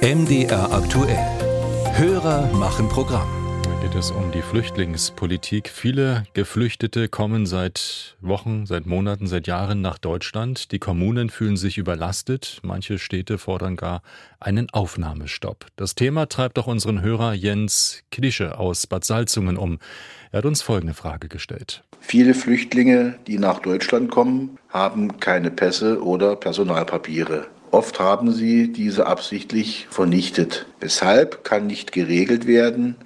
[0.00, 1.18] MDR aktuell.
[1.96, 3.26] Hörer machen Programm.
[3.64, 5.68] Da geht es um die Flüchtlingspolitik.
[5.68, 10.70] Viele Geflüchtete kommen seit Wochen, seit Monaten, seit Jahren nach Deutschland.
[10.70, 12.60] Die Kommunen fühlen sich überlastet.
[12.62, 14.02] Manche Städte fordern gar
[14.38, 15.66] einen Aufnahmestopp.
[15.74, 19.80] Das Thema treibt auch unseren Hörer Jens Klische aus Bad Salzungen um.
[20.30, 21.82] Er hat uns folgende Frage gestellt.
[21.98, 27.48] Viele Flüchtlinge, die nach Deutschland kommen, haben keine Pässe oder Personalpapiere.
[27.70, 30.66] Oft haben sie diese absichtlich vernichtet.
[30.80, 32.96] Weshalb kann nicht geregelt werden,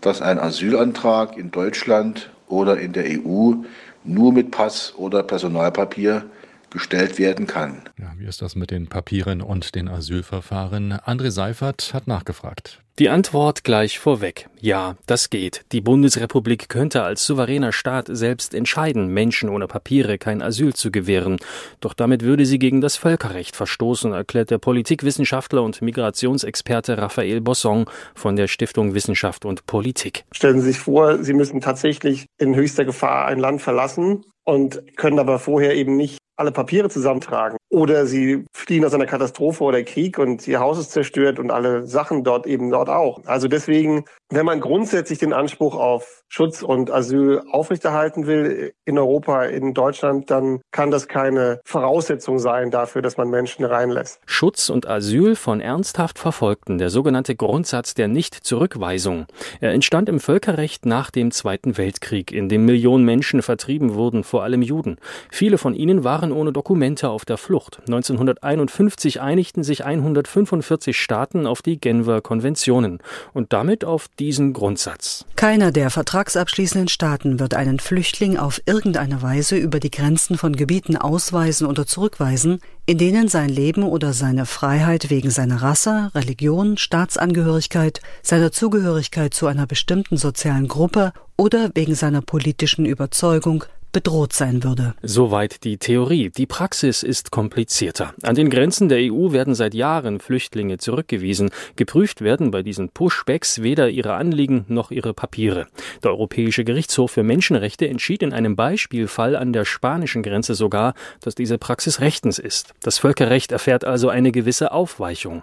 [0.00, 3.54] dass ein Asylantrag in Deutschland oder in der EU
[4.02, 6.24] nur mit Pass oder Personalpapier
[6.70, 7.82] gestellt werden kann.
[7.98, 10.92] Ja, wie ist das mit den Papieren und den Asylverfahren?
[10.92, 12.80] André Seifert hat nachgefragt.
[13.00, 14.50] Die Antwort gleich vorweg.
[14.60, 15.64] Ja, das geht.
[15.72, 21.38] Die Bundesrepublik könnte als souveräner Staat selbst entscheiden, Menschen ohne Papiere kein Asyl zu gewähren.
[21.80, 27.86] Doch damit würde sie gegen das Völkerrecht verstoßen, erklärt der Politikwissenschaftler und Migrationsexperte Raphael Bosson
[28.14, 30.24] von der Stiftung Wissenschaft und Politik.
[30.30, 35.18] Stellen Sie sich vor, Sie müssen tatsächlich in höchster Gefahr ein Land verlassen und können
[35.18, 37.58] aber vorher eben nicht alle Papiere zusammentragen.
[37.68, 41.86] Oder sie fliehen aus einer Katastrophe oder Krieg und ihr Haus ist zerstört und alle
[41.86, 43.22] Sachen dort eben dort auch.
[43.26, 49.44] Also deswegen, wenn man grundsätzlich den Anspruch auf Schutz und Asyl aufrechterhalten will in Europa,
[49.46, 54.20] in Deutschland, dann kann das keine Voraussetzung sein dafür, dass man Menschen reinlässt.
[54.26, 59.26] Schutz und Asyl von ernsthaft Verfolgten, der sogenannte Grundsatz der Nichtzurückweisung.
[59.60, 64.44] Er entstand im Völkerrecht nach dem Zweiten Weltkrieg, in dem Millionen Menschen vertrieben wurden, vor
[64.44, 64.98] allem Juden.
[65.30, 67.80] Viele von ihnen waren ohne Dokumente auf der Flucht.
[67.88, 75.24] 1951 einigten sich 145 Staaten auf die Genfer Konventionen und damit auf diesen Grundsatz.
[75.34, 80.96] Keiner der vertragsabschließenden Staaten wird einen Flüchtling auf irgendeine Weise über die Grenzen von Gebieten
[80.96, 88.00] ausweisen oder zurückweisen, in denen sein Leben oder seine Freiheit wegen seiner Rasse, Religion, Staatsangehörigkeit,
[88.22, 94.94] seiner Zugehörigkeit zu einer bestimmten sozialen Gruppe oder wegen seiner politischen Überzeugung bedroht sein würde.
[95.02, 96.30] Soweit die Theorie.
[96.30, 98.14] Die Praxis ist komplizierter.
[98.22, 101.50] An den Grenzen der EU werden seit Jahren Flüchtlinge zurückgewiesen.
[101.76, 105.66] Geprüft werden bei diesen Pushbacks weder ihre Anliegen noch ihre Papiere.
[106.02, 111.34] Der Europäische Gerichtshof für Menschenrechte entschied in einem Beispielfall an der spanischen Grenze sogar, dass
[111.34, 112.74] diese Praxis rechtens ist.
[112.82, 115.42] Das Völkerrecht erfährt also eine gewisse Aufweichung.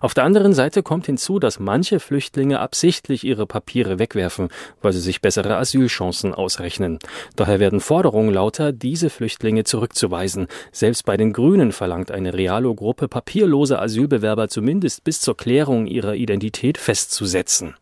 [0.00, 4.48] Auf der anderen Seite kommt hinzu, dass manche Flüchtlinge absichtlich ihre Papiere wegwerfen,
[4.82, 6.98] weil sie sich bessere Asylchancen ausrechnen.
[7.36, 10.46] Daher werden Forderungen lauter, diese Flüchtlinge zurückzuweisen.
[10.72, 16.78] Selbst bei den Grünen verlangt eine Realo-Gruppe papierlose Asylbewerber zumindest bis zur Klärung ihrer Identität
[16.78, 17.74] festzusetzen.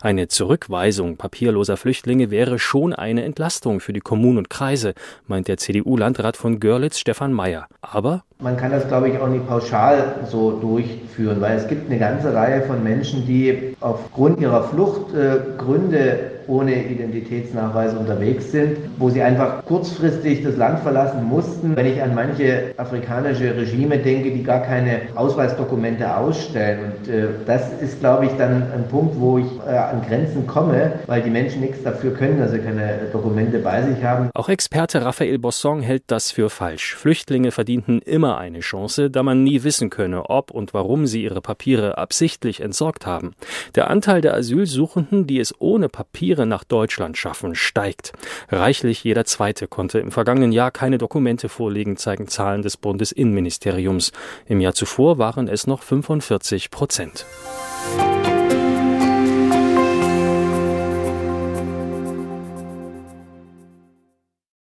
[0.00, 4.94] Eine Zurückweisung papierloser Flüchtlinge wäre schon eine Entlastung für die Kommunen und Kreise,
[5.26, 7.66] meint der CDU-Landrat von Görlitz Stefan Mayer.
[7.82, 11.98] Aber man kann das, glaube ich, auch nicht pauschal so durchführen, weil es gibt eine
[11.98, 19.64] ganze Reihe von Menschen, die aufgrund ihrer Fluchtgründe ohne Identitätsnachweis unterwegs sind, wo sie einfach
[19.64, 21.76] kurzfristig das Land verlassen mussten.
[21.76, 26.92] Wenn ich an manche afrikanische Regime denke, die gar keine Ausweisdokumente ausstellen.
[26.92, 31.00] Und äh, das ist, glaube ich, dann ein Punkt, wo ich äh, an Grenzen komme,
[31.06, 34.30] weil die Menschen nichts dafür können, dass sie keine Dokumente bei sich haben.
[34.34, 36.94] Auch Experte Raphael Bosson hält das für falsch.
[36.94, 41.40] Flüchtlinge verdienten immer eine Chance, da man nie wissen könne, ob und warum sie ihre
[41.40, 43.34] Papiere absichtlich entsorgt haben.
[43.74, 48.12] Der Anteil der Asylsuchenden, die es ohne Papiere Papiere nach Deutschland schaffen, steigt.
[48.48, 54.12] Reichlich jeder Zweite konnte im vergangenen Jahr keine Dokumente vorlegen, zeigen Zahlen des Bundesinnenministeriums.
[54.46, 57.24] Im Jahr zuvor waren es noch 45 Prozent.